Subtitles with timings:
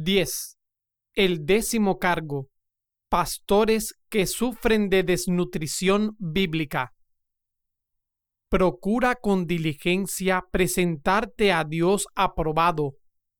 [0.00, 0.56] 10.
[1.14, 2.46] El décimo cargo.
[3.08, 6.92] Pastores que sufren de desnutrición bíblica.
[8.48, 12.92] Procura con diligencia presentarte a Dios aprobado,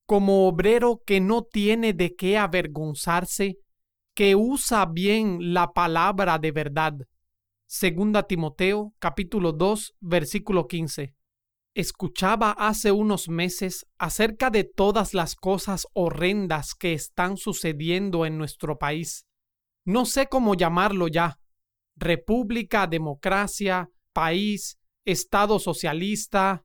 [0.05, 3.59] como obrero que no tiene de qué avergonzarse,
[4.13, 6.95] que usa bien la palabra de verdad.
[7.69, 11.15] Segunda Timoteo capítulo 2 versículo 15.
[11.79, 18.79] Escuchaba hace unos meses acerca de todas las cosas horrendas que están sucediendo en nuestro
[18.79, 19.27] país.
[19.85, 21.39] No sé cómo llamarlo ya.
[21.95, 26.65] República, democracia, país, Estado socialista.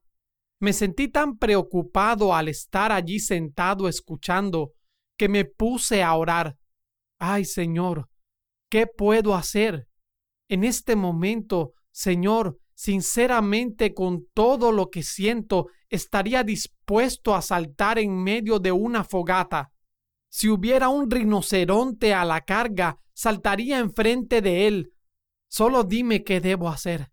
[0.60, 4.72] Me sentí tan preocupado al estar allí sentado escuchando
[5.16, 6.58] que me puse a orar.
[7.20, 8.09] Ay, Señor,
[8.68, 9.88] ¿qué puedo hacer?
[10.50, 18.14] En este momento, Señor, sinceramente con todo lo que siento, estaría dispuesto a saltar en
[18.22, 19.72] medio de una fogata.
[20.30, 24.92] Si hubiera un rinoceronte a la carga, saltaría enfrente de él.
[25.48, 27.09] Solo dime qué debo hacer.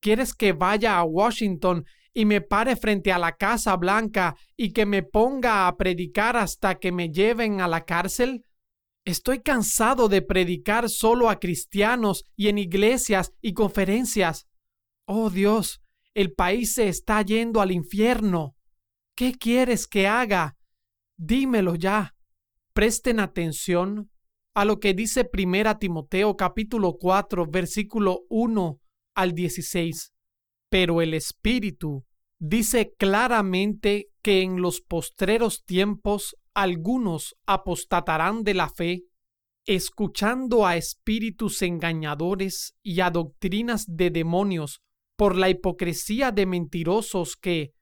[0.00, 4.86] ¿Quieres que vaya a Washington y me pare frente a la Casa Blanca y que
[4.86, 8.46] me ponga a predicar hasta que me lleven a la cárcel?
[9.04, 14.46] Estoy cansado de predicar solo a cristianos y en iglesias y conferencias.
[15.06, 15.82] Oh Dios,
[16.14, 18.56] el país se está yendo al infierno.
[19.16, 20.56] ¿Qué quieres que haga?
[21.16, 22.14] Dímelo ya.
[22.72, 24.10] Presten atención
[24.54, 28.80] a lo que dice Primera Timoteo capítulo 4 versículo 1
[29.14, 30.12] al 16.
[30.70, 32.04] Pero el Espíritu
[32.38, 39.02] dice claramente que en los postreros tiempos algunos apostatarán de la fe,
[39.66, 44.80] escuchando a espíritus engañadores y a doctrinas de demonios
[45.16, 47.72] por la hipocresía de mentirosos que,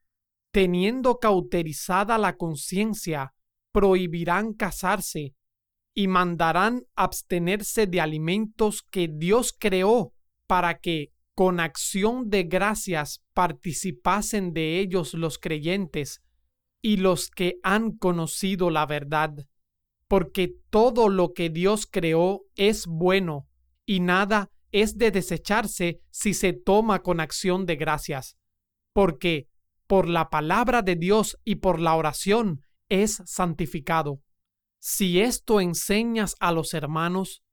[0.51, 3.33] teniendo cauterizada la conciencia,
[3.71, 5.35] prohibirán casarse
[5.93, 10.13] y mandarán abstenerse de alimentos que Dios creó
[10.47, 16.21] para que, con acción de gracias participasen de ellos los creyentes
[16.81, 19.33] y los que han conocido la verdad,
[20.07, 23.47] porque todo lo que Dios creó es bueno
[23.85, 28.37] y nada es de desecharse si se toma con acción de gracias,
[28.93, 29.47] porque
[29.87, 34.21] por la palabra de Dios y por la oración es santificado.
[34.79, 37.43] Si esto enseñas a los hermanos,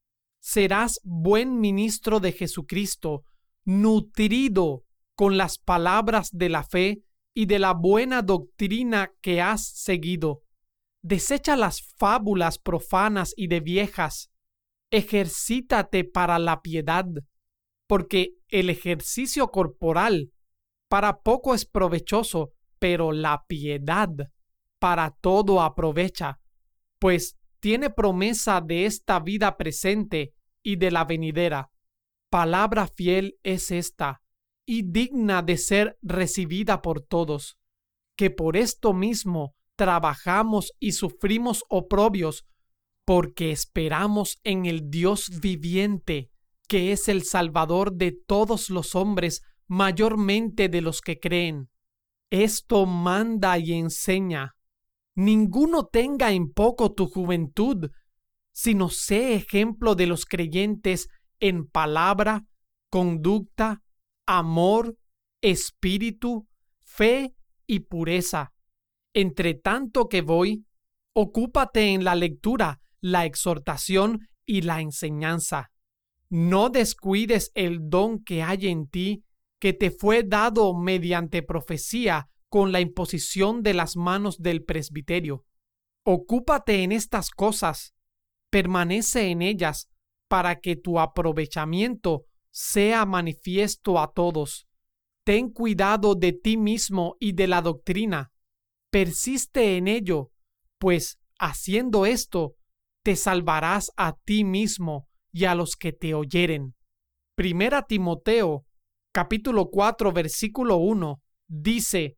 [0.40, 3.24] serás buen ministro de Jesucristo,
[3.64, 4.84] nutrido
[5.14, 7.02] con las palabras de la fe
[7.34, 10.42] y de la buena doctrina que has seguido.
[11.02, 14.30] Desecha las fábulas profanas y de viejas.
[14.90, 17.06] Ejercítate para la piedad,
[17.86, 20.32] porque el ejercicio corporal
[20.88, 24.08] para poco es provechoso, pero la piedad
[24.78, 26.40] para todo aprovecha,
[26.98, 30.32] pues tiene promesa de esta vida presente
[30.62, 31.70] y de la venidera.
[32.30, 34.22] Palabra fiel es esta,
[34.66, 37.56] y digna de ser recibida por todos,
[38.16, 42.44] que por esto mismo trabajamos y sufrimos oprobios,
[43.08, 46.28] porque esperamos en el Dios viviente,
[46.68, 51.70] que es el Salvador de todos los hombres, mayormente de los que creen.
[52.28, 54.56] Esto manda y enseña.
[55.14, 57.90] Ninguno tenga en poco tu juventud,
[58.52, 61.08] sino sé ejemplo de los creyentes
[61.40, 62.44] en palabra,
[62.90, 63.80] conducta,
[64.26, 64.98] amor,
[65.40, 66.46] espíritu,
[66.84, 67.34] fe
[67.66, 68.52] y pureza.
[69.14, 70.66] Entre tanto que voy,
[71.14, 75.70] ocúpate en la lectura, la exhortación y la enseñanza.
[76.30, 79.24] No descuides el don que hay en ti,
[79.58, 85.44] que te fue dado mediante profecía con la imposición de las manos del presbiterio.
[86.04, 87.94] Ocúpate en estas cosas,
[88.50, 89.88] permanece en ellas,
[90.28, 94.66] para que tu aprovechamiento sea manifiesto a todos.
[95.24, 98.32] Ten cuidado de ti mismo y de la doctrina.
[98.90, 100.30] Persiste en ello,
[100.78, 102.56] pues haciendo esto,
[103.02, 106.74] te salvarás a ti mismo y a los que te oyeren.
[107.34, 108.64] Primera Timoteo,
[109.12, 112.16] capítulo 4, versículo 1, dice,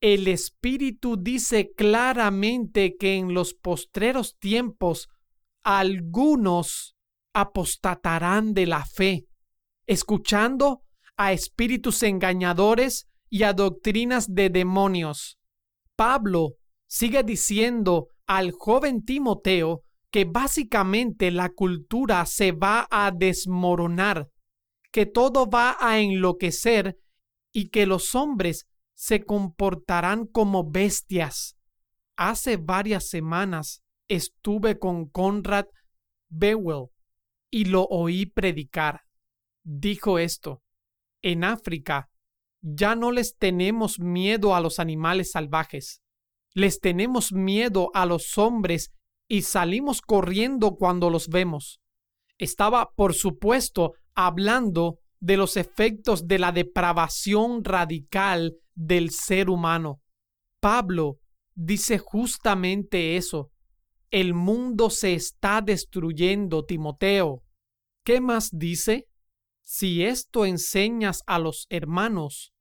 [0.00, 5.08] El Espíritu dice claramente que en los postreros tiempos
[5.62, 6.96] algunos
[7.34, 9.26] apostatarán de la fe,
[9.86, 10.82] escuchando
[11.16, 15.38] a espíritus engañadores y a doctrinas de demonios.
[15.96, 16.54] Pablo
[16.86, 19.82] sigue diciendo al joven Timoteo
[20.12, 24.28] que básicamente la cultura se va a desmoronar,
[24.92, 26.98] que todo va a enloquecer
[27.50, 31.56] y que los hombres se comportarán como bestias.
[32.14, 35.64] Hace varias semanas estuve con Conrad
[36.28, 36.88] Bewell
[37.50, 39.00] y lo oí predicar.
[39.64, 40.62] Dijo esto,
[41.22, 42.10] en África
[42.60, 46.02] ya no les tenemos miedo a los animales salvajes,
[46.52, 48.92] les tenemos miedo a los hombres
[49.32, 51.80] y salimos corriendo cuando los vemos.
[52.36, 60.02] Estaba, por supuesto, hablando de los efectos de la depravación radical del ser humano.
[60.60, 61.16] Pablo
[61.54, 63.50] dice justamente eso.
[64.10, 67.42] El mundo se está destruyendo, Timoteo.
[68.04, 69.06] ¿Qué más dice?
[69.62, 72.52] Si esto enseñas a los hermanos,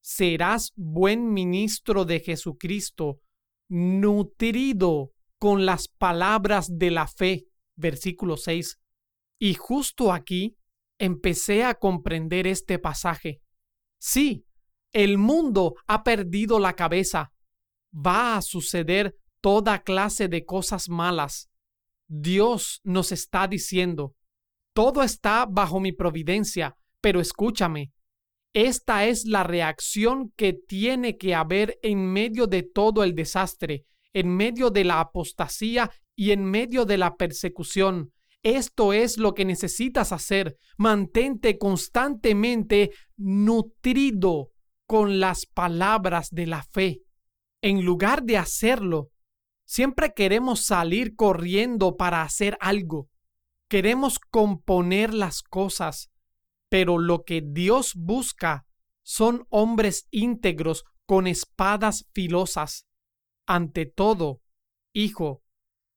[0.00, 3.20] serás buen ministro de Jesucristo,
[3.68, 7.46] nutrido con las palabras de la fe.
[7.76, 8.78] Versículo 6.
[9.38, 10.56] Y justo aquí
[10.98, 13.42] empecé a comprender este pasaje.
[13.98, 14.44] Sí,
[14.92, 17.32] el mundo ha perdido la cabeza.
[17.94, 21.50] Va a suceder toda clase de cosas malas.
[22.08, 24.14] Dios nos está diciendo,
[24.72, 27.92] todo está bajo mi providencia, pero escúchame,
[28.52, 33.84] esta es la reacción que tiene que haber en medio de todo el desastre,
[34.16, 38.12] en medio de la apostasía y en medio de la persecución.
[38.42, 40.56] Esto es lo que necesitas hacer.
[40.76, 44.50] Mantente constantemente nutrido
[44.86, 47.02] con las palabras de la fe.
[47.60, 49.10] En lugar de hacerlo,
[49.66, 53.10] Siempre queremos salir corriendo para hacer algo.
[53.68, 56.08] Queremos componer las cosas,
[56.68, 58.64] pero lo que Dios busca
[59.02, 62.85] son hombres íntegros con espadas filosas.
[63.46, 64.40] Ante todo,
[64.92, 65.42] hijo,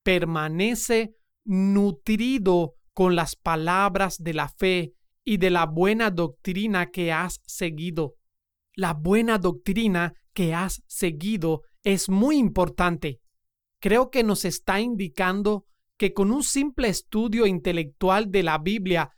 [0.04, 1.16] permanece
[1.46, 4.94] nutrido con las palabras de la fe
[5.24, 8.16] y de la buena doctrina que has seguido.
[8.76, 13.20] La buena doctrina que has seguido es muy importante
[13.80, 15.66] creo que nos está indicando
[15.98, 19.12] que con un simple estudio intelectual de la Biblia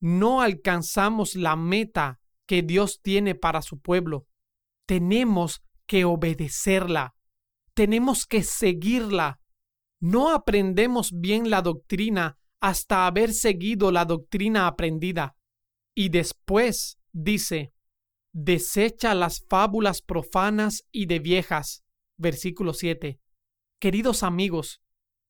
[0.00, 4.26] no alcanzamos la meta que Dios tiene para su pueblo.
[4.86, 7.14] Tenemos que obedecerla.
[7.76, 9.38] Tenemos que seguirla.
[10.00, 15.36] No aprendemos bien la doctrina hasta haber seguido la doctrina aprendida.
[15.94, 17.74] Y después, dice,
[18.32, 21.84] desecha las fábulas profanas y de viejas.
[22.16, 23.20] Versículo 7.
[23.78, 24.80] Queridos amigos,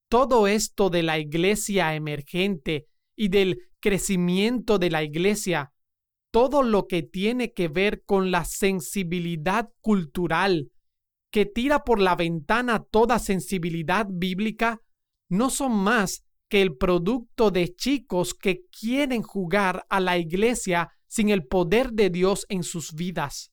[0.08, 5.72] todo esto de la iglesia emergente y del crecimiento de la iglesia,
[6.30, 10.70] todo lo que tiene que ver con la sensibilidad cultural,
[11.30, 14.80] que tira por la ventana toda sensibilidad bíblica,
[15.28, 21.30] no son más que el producto de chicos que quieren jugar a la iglesia sin
[21.30, 23.50] el poder de Dios en sus vidas.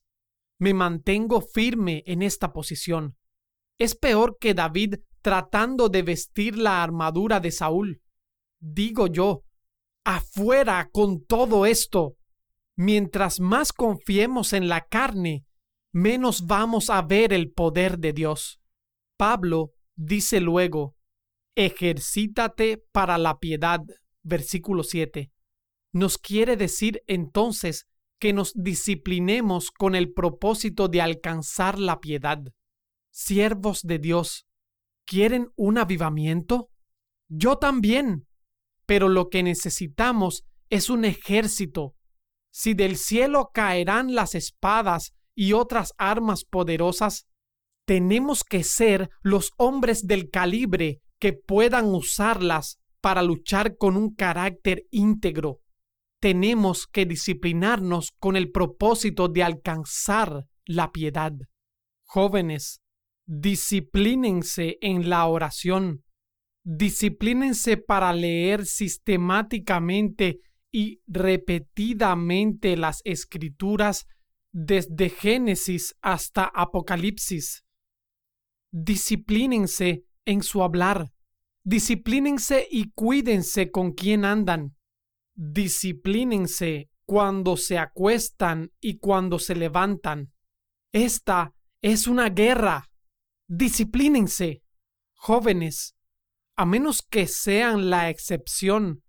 [0.58, 3.16] Me mantengo firme en esta posición.
[3.78, 8.02] Es peor que David tratando de vestir la armadura de Saúl.
[8.60, 9.42] Digo yo,
[10.04, 12.16] afuera con todo esto.
[12.76, 15.44] Mientras más confiemos en la carne,
[15.94, 18.60] menos vamos a ver el poder de Dios.
[19.16, 20.96] Pablo dice luego,
[21.56, 23.80] ejercítate para la piedad,
[24.22, 25.30] versículo 7.
[25.92, 27.86] Nos quiere decir entonces
[28.20, 32.42] que nos disciplinemos con el propósito de alcanzar la piedad
[33.14, 34.44] siervos de Dios,
[35.06, 36.70] ¿quieren un avivamiento?
[37.28, 38.26] Yo también.
[38.86, 41.94] Pero lo que necesitamos es un ejército.
[42.52, 47.26] Si del cielo caerán las espadas y otras armas poderosas,
[47.86, 54.84] tenemos que ser los hombres del calibre que puedan usarlas para luchar con un carácter
[54.90, 55.60] íntegro.
[56.20, 61.32] Tenemos que disciplinarnos con el propósito de alcanzar la piedad.
[62.06, 62.80] Jóvenes,
[63.26, 66.04] disciplínense en la oración,
[66.64, 70.40] disciplínense para leer sistemáticamente
[70.72, 74.06] y repetidamente las escrituras
[74.54, 77.66] desde Génesis hasta Apocalipsis.
[78.72, 81.12] Disciplínense en su hablar,
[81.62, 84.76] disciplínense y cuídense con quien andan,
[85.34, 90.32] disciplínense cuando se acuestan y cuando se levantan.
[90.92, 92.88] Esta es una guerra
[93.46, 94.62] Disciplínense,
[95.12, 95.94] jóvenes,
[96.56, 99.02] a menos que sean la excepción,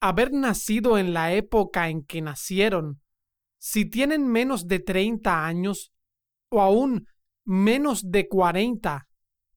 [0.00, 3.01] haber nacido en la época en que nacieron,
[3.64, 5.92] si tienen menos de 30 años
[6.50, 7.06] o aún
[7.46, 9.06] menos de 40,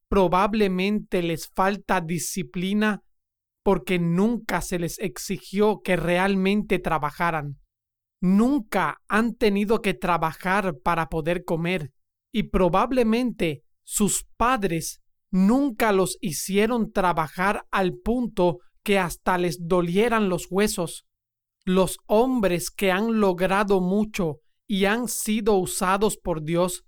[0.07, 3.01] probablemente les falta disciplina
[3.63, 7.57] porque nunca se les exigió que realmente trabajaran.
[8.21, 11.91] Nunca han tenido que trabajar para poder comer
[12.31, 20.45] y probablemente sus padres nunca los hicieron trabajar al punto que hasta les dolieran los
[20.51, 21.07] huesos.
[21.67, 26.85] Los hombres que han logrado mucho y han sido usados por Dios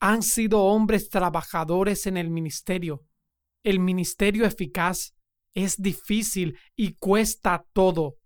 [0.00, 3.04] han sido hombres trabajadores en el ministerio.
[3.62, 5.14] El ministerio eficaz
[5.54, 8.16] es difícil y cuesta todo,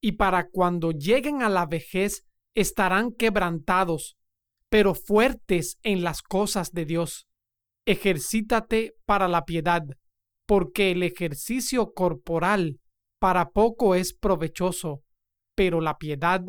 [0.00, 4.16] y para cuando lleguen a la vejez estarán quebrantados,
[4.68, 7.26] pero fuertes en las cosas de Dios.
[7.86, 9.82] Ejercítate para la piedad,
[10.46, 12.78] porque el ejercicio corporal
[13.18, 15.02] para poco es provechoso,
[15.60, 16.42] pero la piedad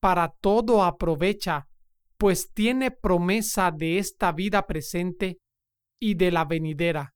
[0.00, 1.68] para todo aprovecha,
[2.16, 5.40] pues tiene promesa de esta vida presente
[6.00, 7.12] y de la venidera.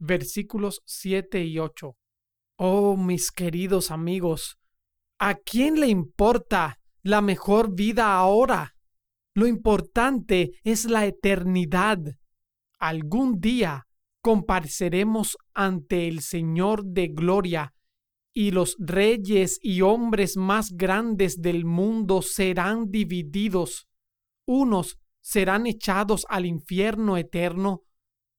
[0.00, 1.94] Versículos 7 y 8.
[2.56, 4.58] Oh, mis queridos amigos,
[5.20, 8.74] ¿a quién le importa la mejor vida ahora?
[9.34, 12.00] Lo importante es la eternidad.
[12.80, 13.86] Algún día
[14.20, 17.72] compareceremos ante el Señor de gloria
[18.34, 23.88] y los reyes y hombres más grandes del mundo serán divididos.
[24.46, 27.82] Unos serán echados al infierno eterno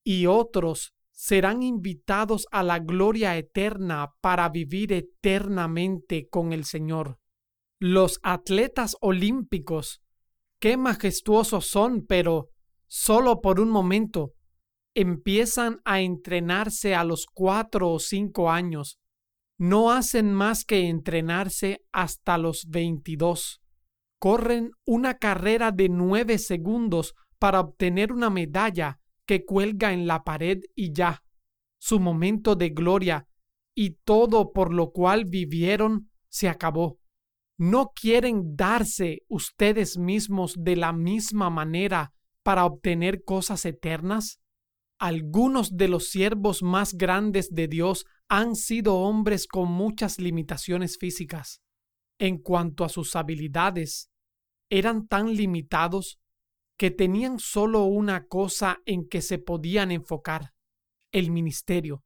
[0.03, 7.19] y otros serán invitados a la gloria eterna para vivir eternamente con el Señor.
[7.79, 10.01] Los atletas olímpicos,
[10.59, 12.49] qué majestuosos son, pero
[12.87, 14.33] solo por un momento,
[14.95, 18.99] empiezan a entrenarse a los cuatro o cinco años
[19.57, 23.61] no hacen más que entrenarse hasta los 22.
[24.19, 30.59] Corren una carrera de nueve segundos para obtener una medalla que cuelga en la pared
[30.75, 31.23] y ya.
[31.79, 33.27] Su momento de gloria
[33.75, 36.99] y todo por lo cual vivieron se acabó.
[37.57, 44.39] ¿No quieren darse ustedes mismos de la misma manera para obtener cosas eternas?
[44.99, 51.61] Algunos de los siervos más grandes de Dios han sido hombres con muchas limitaciones físicas.
[52.19, 54.09] En cuanto a sus habilidades,
[54.69, 56.19] eran tan limitados
[56.77, 60.53] que tenían solo una cosa en que se podían enfocar,
[61.11, 62.03] el ministerio,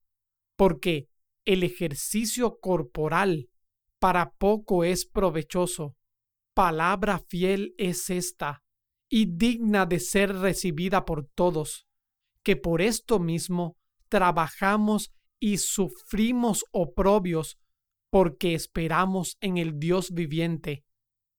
[0.57, 1.07] porque
[1.45, 3.49] el ejercicio corporal
[3.99, 5.95] para poco es provechoso.
[6.53, 8.63] Palabra fiel es esta,
[9.09, 11.87] y digna de ser recibida por todos,
[12.43, 13.77] que por esto mismo
[14.09, 17.57] trabajamos y sufrimos oprobios
[18.09, 20.83] porque esperamos en el Dios viviente.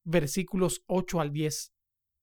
[0.05, 1.73] Versículos 8 al 10.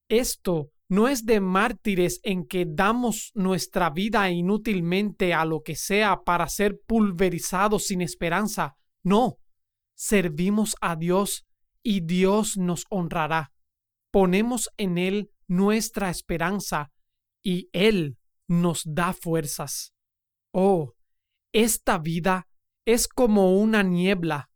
[0.08, 6.22] Esto no es de mártires en que damos nuestra vida inútilmente a lo que sea
[6.24, 8.76] para ser pulverizados sin esperanza.
[9.02, 9.38] No,
[9.94, 11.44] servimos a Dios
[11.82, 13.52] y Dios nos honrará.
[14.12, 16.92] Ponemos en Él nuestra esperanza
[17.42, 18.18] y Él
[18.48, 19.92] nos da fuerzas.
[20.52, 20.95] Oh,
[21.56, 22.48] esta vida
[22.84, 24.50] es como una niebla.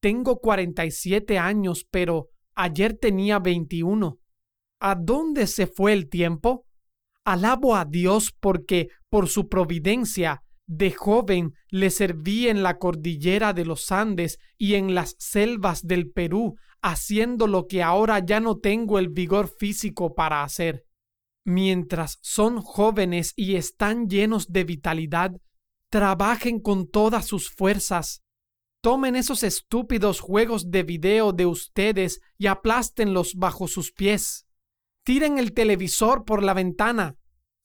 [0.00, 4.18] Tengo 47 años, pero ayer tenía 21.
[4.80, 6.64] ¿A dónde se fue el tiempo?
[7.22, 13.66] Alabo a Dios porque, por su providencia, de joven le serví en la cordillera de
[13.66, 18.98] los Andes y en las selvas del Perú, haciendo lo que ahora ya no tengo
[18.98, 20.86] el vigor físico para hacer.
[21.44, 25.32] Mientras son jóvenes y están llenos de vitalidad,
[25.90, 28.22] Trabajen con todas sus fuerzas.
[28.82, 34.46] Tomen esos estúpidos juegos de video de ustedes y aplástenlos bajo sus pies.
[35.04, 37.16] Tiren el televisor por la ventana.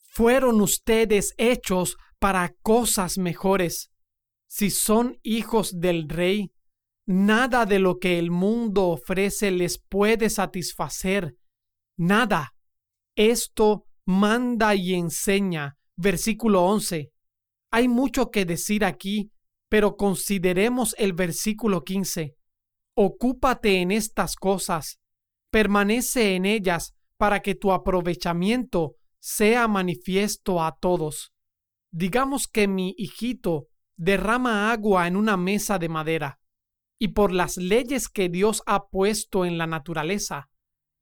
[0.09, 3.91] Fueron ustedes hechos para cosas mejores.
[4.47, 6.51] Si son hijos del Rey,
[7.05, 11.35] nada de lo que el mundo ofrece les puede satisfacer.
[11.97, 12.55] Nada.
[13.15, 15.77] Esto manda y enseña.
[15.95, 17.12] Versículo 11.
[17.75, 19.31] Hay mucho que decir aquí,
[19.67, 22.35] pero consideremos el versículo 15.
[22.95, 24.99] Ocúpate en estas cosas,
[25.49, 31.33] permanece en ellas para que tu aprovechamiento sea manifiesto a todos.
[31.91, 36.39] Digamos que mi hijito derrama agua en una mesa de madera,
[36.99, 40.47] y por las leyes que Dios ha puesto en la naturaleza,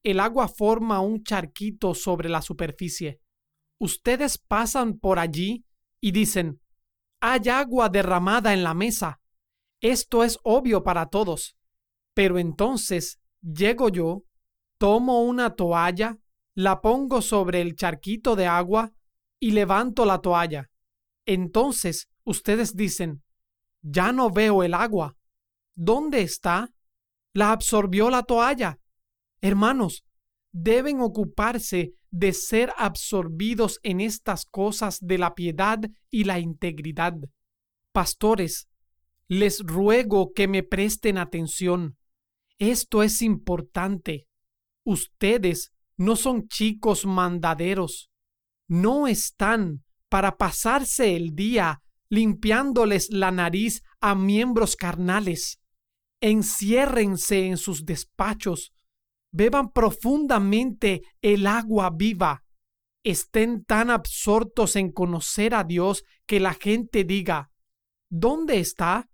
[0.03, 3.19] el agua forma un charquito sobre la superficie.
[3.77, 5.65] Ustedes pasan por allí
[5.99, 6.60] y dicen,
[7.21, 9.21] hay agua derramada en la mesa.
[9.79, 11.55] Esto es obvio para todos.
[12.13, 14.23] Pero entonces llego yo,
[14.77, 16.17] tomo una toalla,
[16.55, 18.91] la pongo sobre el charquito de agua
[19.39, 20.69] y levanto la toalla.
[21.25, 23.23] Entonces ustedes dicen,
[23.81, 25.15] ya no veo el agua.
[25.75, 26.73] ¿Dónde está?
[27.33, 28.79] La absorbió la toalla.
[29.41, 30.03] Hermanos,
[30.51, 35.79] deben ocuparse de ser absorbidos en estas cosas de la piedad
[36.09, 37.13] y la integridad.
[37.93, 38.67] Pastores,
[39.27, 41.97] les ruego que me presten atención.
[42.57, 44.27] Esto es importante.
[44.83, 48.09] Ustedes no son chicos mandaderos.
[48.67, 55.61] No están para pasarse el día limpiándoles la nariz a miembros carnales.
[56.19, 58.73] Enciérrense en sus despachos,
[59.31, 62.43] beban profundamente el agua viva,
[63.03, 67.49] estén tan absortos en conocer a Dios que la gente diga,
[68.09, 69.09] ¿dónde está?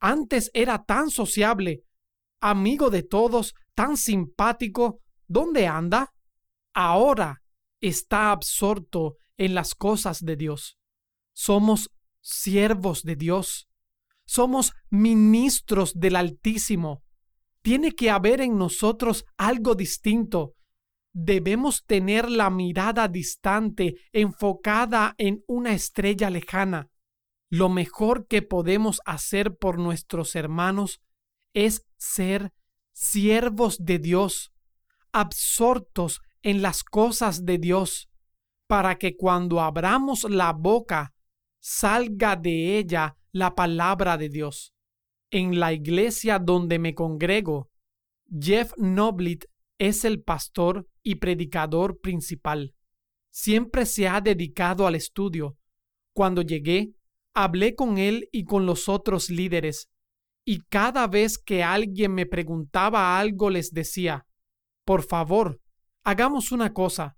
[0.00, 1.82] Antes era tan sociable,
[2.40, 6.12] amigo de todos, tan simpático, ¿dónde anda?
[6.74, 7.42] Ahora
[7.80, 10.78] está absorto en las cosas de Dios.
[11.32, 11.90] Somos
[12.20, 13.68] siervos de Dios.
[14.24, 17.01] Somos ministros del Altísimo.
[17.62, 20.54] Tiene que haber en nosotros algo distinto.
[21.14, 26.88] Debemos tener la mirada distante, enfocada en una estrella lejana.
[27.48, 31.00] Lo mejor que podemos hacer por nuestros hermanos
[31.54, 32.52] es ser
[32.92, 34.52] siervos de Dios,
[35.12, 38.08] absortos en las cosas de Dios,
[38.66, 41.14] para que cuando abramos la boca
[41.60, 44.74] salga de ella la palabra de Dios.
[45.34, 47.70] En la iglesia donde me congrego,
[48.38, 49.46] Jeff Noblit
[49.78, 52.74] es el pastor y predicador principal.
[53.30, 55.56] Siempre se ha dedicado al estudio.
[56.14, 56.92] Cuando llegué,
[57.32, 59.88] hablé con él y con los otros líderes,
[60.44, 64.26] y cada vez que alguien me preguntaba algo les decía,
[64.84, 65.62] por favor,
[66.04, 67.16] hagamos una cosa,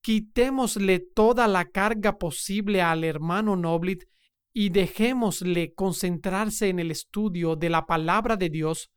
[0.00, 4.04] quitémosle toda la carga posible al hermano Noblit
[4.58, 8.90] y dejémosle concentrarse en el estudio de la palabra de Dios,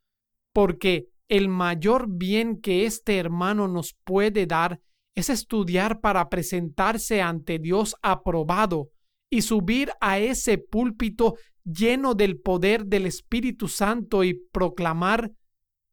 [0.53, 4.81] porque el mayor bien que este hermano nos puede dar
[5.13, 8.89] es estudiar para presentarse ante Dios aprobado
[9.29, 15.31] y subir a ese púlpito lleno del poder del Espíritu Santo y proclamar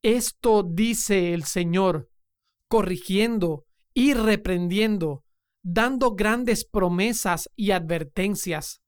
[0.02, 2.08] esto dice el Señor,
[2.68, 5.24] corrigiendo, y reprendiendo,
[5.62, 8.80] dando grandes promesas y advertencias.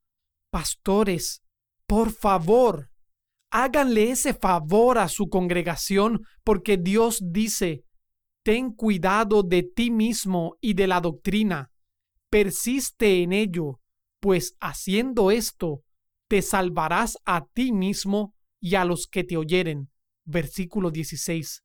[0.51, 1.43] Pastores,
[1.87, 2.91] por favor,
[3.51, 7.85] háganle ese favor a su congregación, porque Dios dice,
[8.45, 11.71] ten cuidado de ti mismo y de la doctrina,
[12.31, 13.81] persiste en ello,
[14.21, 15.83] pues haciendo esto,
[16.29, 19.91] te salvarás a ti mismo y a los que te oyeren.
[20.25, 21.65] Versículo 16.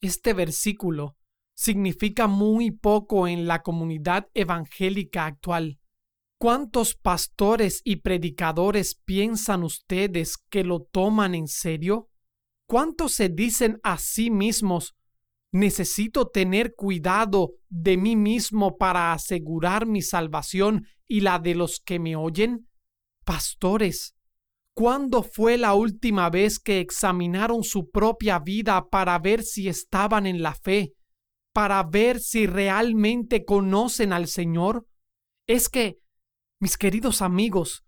[0.00, 1.16] Este versículo
[1.54, 5.78] significa muy poco en la comunidad evangélica actual.
[6.40, 12.10] ¿Cuántos pastores y predicadores piensan ustedes que lo toman en serio?
[12.68, 14.94] ¿Cuántos se dicen a sí mismos,
[15.52, 21.98] necesito tener cuidado de mí mismo para asegurar mi salvación y la de los que
[21.98, 22.68] me oyen?
[23.24, 24.14] Pastores,
[24.74, 30.42] ¿cuándo fue la última vez que examinaron su propia vida para ver si estaban en
[30.42, 30.94] la fe
[31.58, 34.86] para ver si realmente conocen al Señor?
[35.48, 35.98] Es que,
[36.60, 37.84] mis queridos amigos,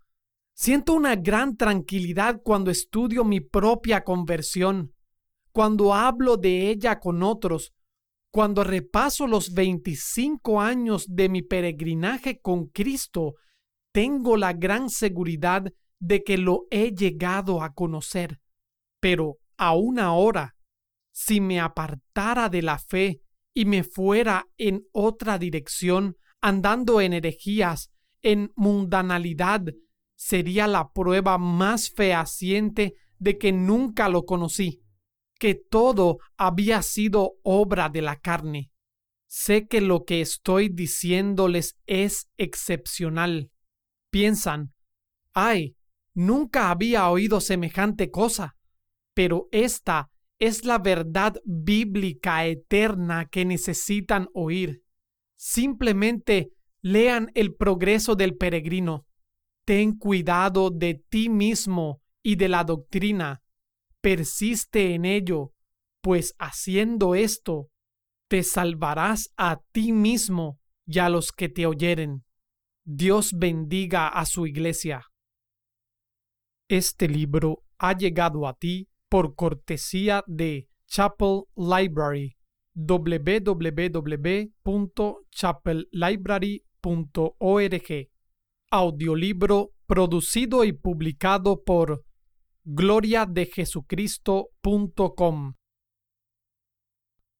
[0.53, 4.93] siento una gran tranquilidad cuando estudio mi propia conversión,
[5.51, 7.73] cuando hablo de ella con otros,
[8.31, 13.35] cuando repaso los 25 años de mi peregrinaje con Cristo,
[13.91, 15.65] tengo la gran seguridad
[15.99, 18.39] de que lo he llegado a conocer.
[19.01, 20.55] Pero aún ahora,
[21.11, 23.21] si me apartara de la fe
[23.53, 29.63] y me fuera en otra dirección, andando en herejías, en mundanalidad,
[30.15, 34.81] sería la prueba más fehaciente de que nunca lo conocí,
[35.39, 38.71] que todo había sido obra de la carne.
[39.27, 43.49] Sé que lo que estoy diciéndoles es excepcional.
[44.09, 44.73] Piensan,
[45.33, 45.75] ay,
[46.13, 48.57] nunca había oído semejante cosa,
[49.13, 54.83] pero esta es la verdad bíblica eterna que necesitan oír.
[55.37, 59.05] Simplemente lean el progreso del peregrino.
[59.65, 63.41] Ten cuidado de ti mismo y de la doctrina.
[64.01, 65.53] Persiste en ello,
[66.01, 67.69] pues haciendo esto,
[68.27, 72.23] te salvarás a ti mismo y a los que te oyeren.
[72.83, 75.05] Dios bendiga a su iglesia.
[76.67, 82.35] Este libro ha llegado a ti por cortesía de Chapel Library
[86.83, 88.09] www.chapellibrary.org
[88.73, 92.05] Audiolibro producido y publicado por
[92.63, 95.55] gloriadejesucristo.com